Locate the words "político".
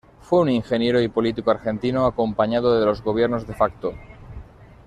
1.09-1.51